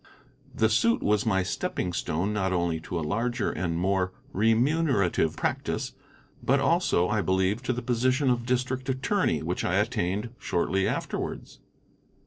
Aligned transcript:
The 0.55 0.67
suit 0.67 1.03
was 1.03 1.27
my 1.27 1.43
stepping 1.43 1.93
stone 1.93 2.33
not 2.33 2.51
only 2.51 2.79
to 2.79 2.99
a 2.99 3.05
larger 3.05 3.51
and 3.51 3.77
more 3.77 4.13
remunerative 4.33 5.35
practice, 5.35 5.93
but 6.41 6.59
also, 6.59 7.07
I 7.09 7.21
believe, 7.21 7.61
to 7.61 7.71
the 7.71 7.83
position 7.83 8.31
of 8.31 8.47
district 8.47 8.89
attorney, 8.89 9.43
which 9.43 9.63
I 9.63 9.75
attained 9.75 10.31
shortly 10.39 10.87
afterwards. 10.87 11.59